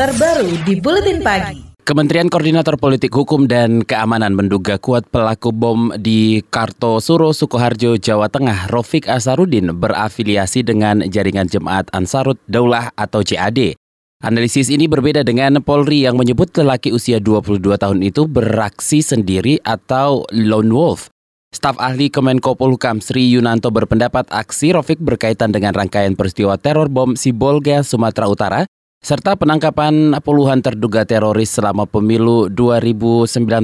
terbaru 0.00 0.48
di 0.64 0.80
Buletin 0.80 1.20
Pagi. 1.20 1.60
Kementerian 1.84 2.32
Koordinator 2.32 2.80
Politik 2.80 3.12
Hukum 3.12 3.44
dan 3.44 3.84
Keamanan 3.84 4.32
menduga 4.32 4.80
kuat 4.80 5.04
pelaku 5.12 5.52
bom 5.52 5.92
di 5.92 6.40
Kartosuro, 6.48 7.36
Sukoharjo, 7.36 8.00
Jawa 8.00 8.32
Tengah, 8.32 8.72
Rofik 8.72 9.04
Asarudin 9.12 9.76
berafiliasi 9.76 10.64
dengan 10.64 11.04
jaringan 11.04 11.52
Jemaat 11.52 11.92
Ansarut 11.92 12.40
Daulah 12.48 12.96
atau 12.96 13.20
JAD. 13.20 13.76
Analisis 14.24 14.72
ini 14.72 14.88
berbeda 14.88 15.20
dengan 15.20 15.60
Polri 15.60 16.08
yang 16.08 16.16
menyebut 16.16 16.48
lelaki 16.56 16.96
usia 16.96 17.20
22 17.20 17.60
tahun 17.60 18.00
itu 18.00 18.24
beraksi 18.24 19.04
sendiri 19.04 19.60
atau 19.68 20.24
lone 20.32 20.72
wolf. 20.72 21.12
Staf 21.52 21.76
ahli 21.76 22.08
Kemenko 22.08 22.56
Polhukam 22.56 23.04
Sri 23.04 23.28
Yunanto 23.36 23.68
berpendapat 23.68 24.32
aksi 24.32 24.72
Rofik 24.72 24.96
berkaitan 25.04 25.52
dengan 25.52 25.76
rangkaian 25.76 26.16
peristiwa 26.16 26.56
teror 26.56 26.88
bom 26.88 27.12
Sibolga, 27.20 27.84
Sumatera 27.84 28.32
Utara 28.32 28.64
serta 29.00 29.32
penangkapan 29.32 30.12
puluhan 30.20 30.60
terduga 30.60 31.08
teroris 31.08 31.56
selama 31.56 31.88
pemilu 31.88 32.52
2019. 32.52 33.56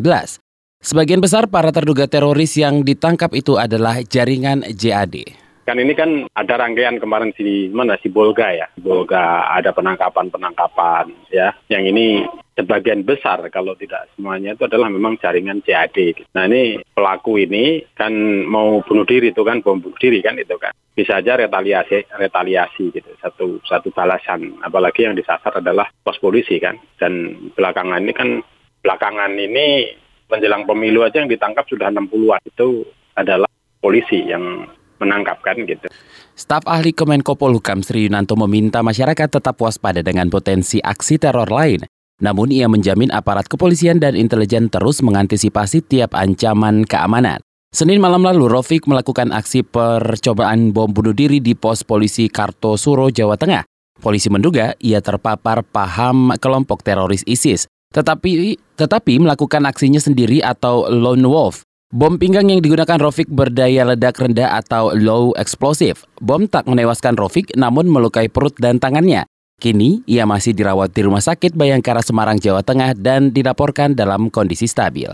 Sebagian 0.81 1.21
besar 1.21 1.45
para 1.49 1.69
terduga 1.73 2.09
teroris 2.09 2.57
yang 2.57 2.81
ditangkap 2.81 3.37
itu 3.37 3.61
adalah 3.61 4.01
jaringan 4.01 4.65
JAD. 4.65 5.46
Kan 5.67 5.83
ini 5.83 5.99
kan 5.99 6.31
ada 6.31 6.55
rangkaian 6.63 7.03
kemarin 7.03 7.35
si 7.35 7.67
mana 7.75 7.99
si 7.99 8.07
Bolga 8.07 8.55
ya. 8.55 8.71
Bolga 8.79 9.51
ada 9.51 9.75
penangkapan-penangkapan 9.75 11.11
ya. 11.35 11.51
Yang 11.67 11.85
ini 11.91 12.07
sebagian 12.55 13.03
besar 13.03 13.43
kalau 13.51 13.75
tidak 13.75 14.07
semuanya 14.15 14.55
itu 14.55 14.63
adalah 14.65 14.87
memang 14.87 15.19
jaringan 15.19 15.61
JAD. 15.67 16.31
Nah 16.39 16.47
ini 16.47 16.79
pelaku 16.95 17.43
ini 17.43 17.83
kan 17.99 18.15
mau 18.47 18.81
bunuh 18.87 19.03
diri 19.03 19.35
itu 19.35 19.43
kan 19.43 19.61
bom 19.61 19.83
bunuh 19.83 19.99
diri 19.99 20.23
kan 20.23 20.39
itu 20.39 20.55
kan 20.55 20.71
bisa 20.97 21.21
aja 21.21 21.37
retaliasi 21.37 22.09
retaliasi 22.17 22.89
gitu 22.89 23.13
satu 23.21 23.61
satu 23.69 23.93
balasan 23.93 24.57
apalagi 24.65 25.05
yang 25.05 25.13
disasar 25.13 25.61
adalah 25.61 25.85
pos 26.01 26.17
polisi 26.17 26.57
kan 26.57 26.81
dan 26.97 27.37
belakangan 27.53 28.01
ini 28.01 28.13
kan 28.17 28.41
belakangan 28.81 29.37
ini 29.37 29.93
menjelang 30.33 30.65
pemilu 30.65 31.05
aja 31.05 31.21
yang 31.21 31.29
ditangkap 31.29 31.69
sudah 31.69 31.93
60-an 31.93 32.41
itu 32.49 32.89
adalah 33.13 33.51
polisi 33.85 34.25
yang 34.25 34.65
menangkap 35.01 35.41
kan 35.45 35.57
gitu. 35.65 35.87
Staf 36.37 36.65
ahli 36.69 36.93
Kemenko 36.93 37.33
Polhukam 37.37 37.81
Sri 37.81 38.09
Yunanto 38.09 38.37
meminta 38.37 38.85
masyarakat 38.85 39.41
tetap 39.41 39.57
waspada 39.57 40.05
dengan 40.05 40.29
potensi 40.29 40.81
aksi 40.81 41.17
teror 41.17 41.49
lain. 41.49 41.85
Namun 42.17 42.49
ia 42.49 42.65
menjamin 42.69 43.13
aparat 43.13 43.45
kepolisian 43.45 44.01
dan 44.01 44.17
intelijen 44.17 44.73
terus 44.73 45.05
mengantisipasi 45.05 45.85
tiap 45.85 46.17
ancaman 46.17 46.89
keamanan. 46.89 47.41
Senin 47.77 48.01
malam 48.01 48.25
lalu, 48.25 48.49
Rofik 48.49 48.89
melakukan 48.89 49.37
aksi 49.37 49.61
percobaan 49.61 50.73
bom 50.73 50.89
bunuh 50.89 51.13
diri 51.13 51.45
di 51.45 51.53
pos 51.53 51.85
polisi 51.85 52.33
Kartosuro, 52.33 53.13
Jawa 53.13 53.37
Tengah. 53.37 53.69
Polisi 54.01 54.33
menduga 54.33 54.73
ia 54.81 55.01
terpapar 55.05 55.61
paham 55.61 56.33
kelompok 56.41 56.81
teroris 56.81 57.21
ISIS, 57.29 57.69
tetapi 57.93 58.57
tetapi 58.77 59.21
melakukan 59.21 59.65
aksinya 59.69 60.01
sendiri 60.01 60.41
atau 60.41 60.89
lone 60.89 61.25
wolf. 61.29 61.65
Bom 61.97 62.21
pinggang 62.21 62.53
yang 62.53 62.61
digunakan 62.61 63.01
Rofik 63.01 63.25
berdaya 63.33 63.81
ledak 63.89 64.21
rendah 64.21 64.61
atau 64.61 64.93
low 64.93 65.33
explosive. 65.33 66.05
Bom 66.21 66.45
tak 66.45 66.69
menewaskan 66.69 67.17
Rofik 67.17 67.57
namun 67.57 67.89
melukai 67.89 68.29
perut 68.29 68.53
dan 68.61 68.77
tangannya. 68.77 69.25
Kini 69.57 70.05
ia 70.05 70.29
masih 70.29 70.53
dirawat 70.53 70.93
di 70.93 71.01
Rumah 71.09 71.25
Sakit 71.25 71.57
Bayangkara 71.57 72.05
Semarang, 72.05 72.37
Jawa 72.37 72.61
Tengah 72.61 72.93
dan 72.93 73.33
dilaporkan 73.33 73.97
dalam 73.97 74.29
kondisi 74.29 74.69
stabil. 74.69 75.09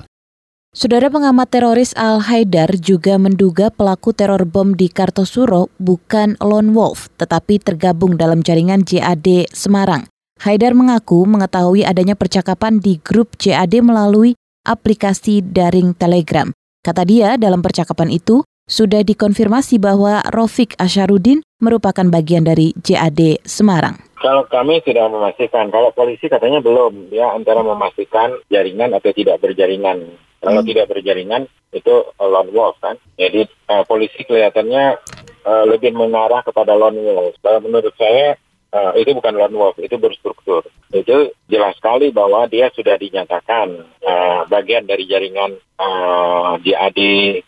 Saudara 0.74 1.06
pengamat 1.06 1.54
teroris 1.54 1.94
Al-Haidar 1.94 2.74
juga 2.82 3.14
menduga 3.14 3.70
pelaku 3.70 4.10
teror 4.10 4.42
bom 4.42 4.74
di 4.74 4.90
Kartosuro 4.90 5.70
bukan 5.78 6.34
lone 6.42 6.74
wolf, 6.74 7.06
tetapi 7.14 7.62
tergabung 7.62 8.18
dalam 8.18 8.42
jaringan 8.42 8.82
JAD 8.82 9.54
Semarang. 9.54 10.10
Haidar 10.42 10.74
mengaku 10.74 11.22
mengetahui 11.30 11.86
adanya 11.86 12.18
percakapan 12.18 12.82
di 12.82 12.98
grup 12.98 13.38
JAD 13.38 13.78
melalui 13.86 14.34
aplikasi 14.66 15.46
daring 15.46 15.94
Telegram. 15.94 16.50
Kata 16.82 17.06
dia, 17.06 17.38
dalam 17.38 17.62
percakapan 17.62 18.10
itu 18.10 18.42
sudah 18.66 19.06
dikonfirmasi 19.06 19.78
bahwa 19.78 20.18
Rofik 20.34 20.74
Asharudin 20.82 21.38
merupakan 21.62 22.02
bagian 22.10 22.42
dari 22.42 22.74
JAD 22.74 23.38
Semarang. 23.46 24.02
Kalau 24.18 24.42
kami 24.50 24.82
sudah 24.82 25.06
memastikan, 25.06 25.70
kalau 25.70 25.94
polisi 25.94 26.26
katanya 26.26 26.58
belum, 26.58 27.14
ya 27.14 27.38
antara 27.38 27.62
memastikan 27.62 28.34
jaringan 28.50 28.98
atau 28.98 29.14
tidak 29.14 29.38
berjaringan. 29.38 30.10
Kalau 30.42 30.58
hmm. 30.58 30.70
tidak 30.74 30.90
berjaringan 30.90 31.46
itu 31.70 31.94
lone 32.18 32.50
wolf 32.50 32.74
kan. 32.82 32.98
Jadi 33.14 33.46
uh, 33.70 33.86
polisi 33.86 34.26
kelihatannya 34.26 34.98
uh, 35.46 35.64
lebih 35.70 35.94
mengarah 35.94 36.42
kepada 36.42 36.74
lone 36.74 36.98
wolf. 36.98 37.38
Kalau 37.46 37.62
menurut 37.62 37.94
saya 37.94 38.34
uh, 38.72 38.92
itu 38.96 39.12
bukan 39.12 39.36
lone 39.36 39.56
wolf, 39.56 39.76
itu 39.78 39.94
berstruktur. 40.00 40.66
Itu 40.90 41.32
jelas 41.46 41.76
sekali 41.78 42.10
bahwa 42.10 42.48
dia 42.48 42.72
sudah 42.72 42.96
dinyatakan 42.96 43.66
uh, 44.04 44.40
bagian 44.48 44.88
dari 44.88 45.06
jaringan 45.06 45.56
uh, 45.80 46.56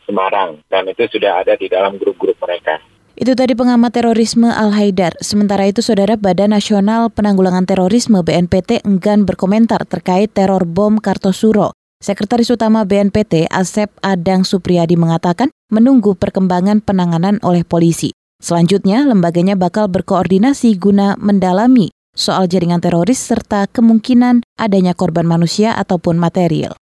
Semarang 0.05 0.63
dan 0.71 0.87
itu 0.89 1.09
sudah 1.11 1.43
ada 1.43 1.57
di 1.59 1.67
dalam 1.67 1.97
grup-grup 1.99 2.39
mereka. 2.41 2.79
Itu 3.15 3.39
tadi 3.39 3.55
pengamat 3.55 3.95
terorisme 3.95 4.51
Al-Haidar. 4.51 5.15
Sementara 5.23 5.71
itu, 5.71 5.87
Saudara 5.87 6.19
Badan 6.19 6.51
Nasional 6.51 7.15
Penanggulangan 7.15 7.63
Terorisme 7.63 8.27
BNPT 8.27 8.83
enggan 8.83 9.23
berkomentar 9.23 9.87
terkait 9.87 10.35
teror 10.35 10.67
bom 10.67 10.99
Kartosuro. 10.99 11.71
Sekretaris 12.03 12.51
Utama 12.51 12.83
BNPT 12.83 13.47
Asep 13.55 13.89
Adang 14.03 14.43
Supriyadi 14.43 14.99
mengatakan 14.99 15.55
menunggu 15.71 16.19
perkembangan 16.19 16.83
penanganan 16.83 17.39
oleh 17.47 17.63
polisi. 17.63 18.11
Selanjutnya, 18.45 19.09
lembaganya 19.09 19.57
bakal 19.57 19.89
berkoordinasi 19.89 20.77
guna 20.77 21.17
mendalami 21.17 21.89
soal 22.13 22.45
jaringan 22.45 22.77
teroris 22.77 23.17
serta 23.17 23.65
kemungkinan 23.73 24.45
adanya 24.61 24.93
korban 24.93 25.25
manusia 25.25 25.73
ataupun 25.73 26.21
material. 26.21 26.77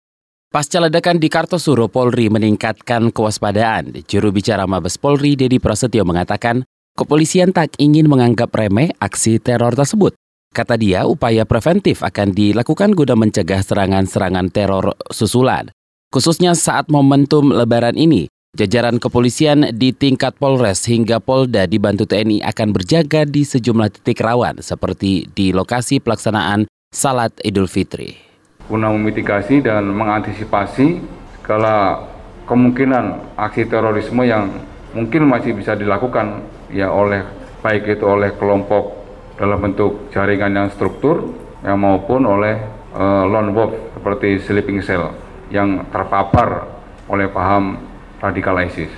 Pasca 0.49 0.81
ledakan 0.81 1.21
di 1.21 1.29
Kartosuro, 1.29 1.93
Polri 1.93 2.33
meningkatkan 2.33 3.13
kewaspadaan. 3.13 3.93
Juru 4.09 4.33
bicara 4.33 4.65
Mabes 4.65 4.97
Polri, 4.97 5.37
Dedi 5.37 5.61
Prasetyo 5.61 6.09
mengatakan, 6.09 6.65
kepolisian 6.97 7.53
tak 7.53 7.77
ingin 7.77 8.09
menganggap 8.09 8.57
remeh 8.57 8.97
aksi 8.97 9.37
teror 9.37 9.77
tersebut. 9.77 10.17
Kata 10.57 10.81
dia, 10.81 11.05
upaya 11.05 11.45
preventif 11.45 12.01
akan 12.01 12.33
dilakukan 12.33 12.97
guna 12.97 13.21
mencegah 13.21 13.61
serangan-serangan 13.61 14.49
teror 14.49 14.97
susulan. 15.13 15.69
Khususnya 16.09 16.57
saat 16.57 16.89
momentum 16.89 17.53
lebaran 17.53 18.01
ini, 18.01 18.33
jajaran 18.51 18.99
kepolisian 18.99 19.71
di 19.73 19.95
tingkat 19.95 20.35
Polres 20.35 20.83
hingga 20.91 21.23
Polda 21.23 21.71
dibantu 21.71 22.05
TNI 22.05 22.43
akan 22.43 22.69
berjaga 22.75 23.23
di 23.23 23.47
sejumlah 23.47 23.89
titik 23.89 24.21
rawan 24.21 24.59
seperti 24.59 25.31
di 25.31 25.55
lokasi 25.55 26.03
pelaksanaan 26.03 26.67
Salat 26.91 27.31
Idul 27.47 27.71
Fitri. 27.71 28.19
Guna 28.67 28.91
memitigasi 28.91 29.63
dan 29.63 29.87
mengantisipasi 29.95 30.99
segala 31.41 32.05
kemungkinan 32.51 33.39
aksi 33.39 33.71
terorisme 33.71 34.27
yang 34.27 34.51
mungkin 34.93 35.31
masih 35.31 35.55
bisa 35.55 35.79
dilakukan 35.79 36.43
ya 36.75 36.91
oleh 36.91 37.23
baik 37.63 37.87
itu 37.87 38.03
oleh 38.03 38.35
kelompok 38.35 38.99
dalam 39.39 39.63
bentuk 39.63 40.11
jaringan 40.11 40.51
yang 40.51 40.69
struktur 40.75 41.31
yang 41.63 41.79
maupun 41.79 42.27
oleh 42.27 42.59
uh, 42.93 43.25
lone 43.25 43.55
wolf 43.55 43.73
seperti 43.95 44.43
sleeping 44.43 44.83
cell 44.83 45.15
yang 45.55 45.87
terpapar 45.95 46.67
oleh 47.07 47.31
paham 47.31 47.90
radikal 48.21 48.61
ISIS. 48.61 48.93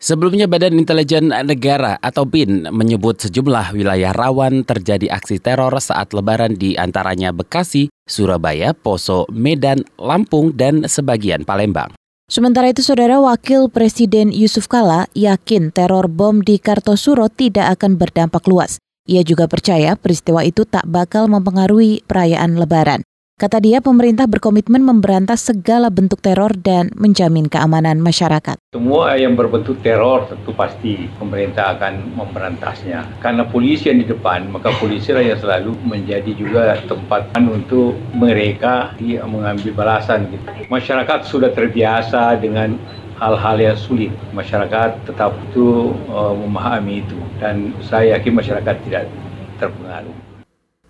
Sebelumnya 0.00 0.48
Badan 0.48 0.80
Intelijen 0.80 1.28
Negara 1.28 2.00
atau 2.00 2.24
BIN 2.24 2.72
menyebut 2.72 3.20
sejumlah 3.20 3.76
wilayah 3.76 4.16
rawan 4.16 4.64
terjadi 4.64 5.12
aksi 5.12 5.36
teror 5.36 5.76
saat 5.76 6.16
lebaran 6.16 6.56
di 6.56 6.72
antaranya 6.72 7.36
Bekasi, 7.36 7.92
Surabaya, 8.08 8.72
Poso, 8.72 9.28
Medan, 9.28 9.84
Lampung, 10.00 10.56
dan 10.56 10.88
sebagian 10.88 11.44
Palembang. 11.44 11.92
Sementara 12.32 12.72
itu, 12.72 12.80
Saudara 12.80 13.20
Wakil 13.20 13.68
Presiden 13.68 14.32
Yusuf 14.32 14.72
Kala 14.72 15.04
yakin 15.12 15.68
teror 15.68 16.08
bom 16.08 16.40
di 16.40 16.56
Kartosuro 16.56 17.28
tidak 17.28 17.76
akan 17.76 18.00
berdampak 18.00 18.48
luas. 18.48 18.80
Ia 19.04 19.20
juga 19.20 19.52
percaya 19.52 20.00
peristiwa 20.00 20.40
itu 20.48 20.64
tak 20.64 20.88
bakal 20.88 21.28
mempengaruhi 21.28 22.08
perayaan 22.08 22.56
Lebaran. 22.56 23.04
Kata 23.40 23.56
dia, 23.56 23.80
pemerintah 23.80 24.28
berkomitmen 24.28 24.84
memberantas 24.84 25.48
segala 25.48 25.88
bentuk 25.88 26.20
teror 26.20 26.52
dan 26.60 26.92
menjamin 26.92 27.48
keamanan 27.48 27.96
masyarakat. 27.96 28.60
Semua 28.68 29.16
yang 29.16 29.32
berbentuk 29.32 29.80
teror 29.80 30.28
tentu 30.28 30.52
pasti 30.52 31.08
pemerintah 31.16 31.72
akan 31.72 32.20
memberantasnya. 32.20 33.08
Karena 33.24 33.48
polisi 33.48 33.88
yang 33.88 34.04
di 34.04 34.12
depan, 34.12 34.44
maka 34.52 34.76
polisi 34.76 35.16
lah 35.16 35.24
yang 35.24 35.40
selalu 35.40 35.72
menjadi 35.88 36.36
juga 36.36 36.84
tempat 36.84 37.32
untuk 37.40 37.96
mereka 38.12 38.92
mengambil 39.24 39.72
balasan. 39.72 40.28
Gitu. 40.28 40.68
Masyarakat 40.68 41.24
sudah 41.24 41.48
terbiasa 41.56 42.36
dengan 42.36 42.76
hal-hal 43.16 43.56
yang 43.56 43.78
sulit. 43.80 44.12
Masyarakat 44.36 45.08
tetap 45.08 45.32
itu 45.48 45.96
uh, 46.12 46.36
memahami 46.36 47.08
itu 47.08 47.16
dan 47.40 47.72
saya 47.88 48.20
yakin 48.20 48.36
masyarakat 48.36 48.76
tidak 48.84 49.08
terpengaruh. 49.56 50.29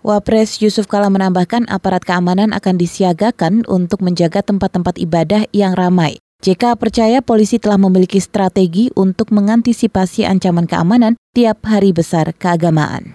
Wapres 0.01 0.57
Yusuf 0.65 0.89
Kala 0.89 1.13
menambahkan 1.13 1.69
aparat 1.69 2.01
keamanan 2.01 2.57
akan 2.57 2.75
disiagakan 2.81 3.61
untuk 3.69 4.01
menjaga 4.01 4.41
tempat-tempat 4.41 4.97
ibadah 4.97 5.45
yang 5.53 5.77
ramai. 5.77 6.17
JK 6.41 6.73
percaya 6.73 7.21
polisi 7.21 7.61
telah 7.61 7.77
memiliki 7.77 8.17
strategi 8.17 8.89
untuk 8.97 9.29
mengantisipasi 9.29 10.25
ancaman 10.25 10.65
keamanan 10.65 11.13
tiap 11.37 11.61
hari 11.69 11.93
besar 11.93 12.33
keagamaan. 12.33 13.13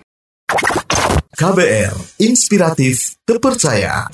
KBR, 1.35 2.23
inspiratif, 2.23 3.19
terpercaya. 3.27 4.07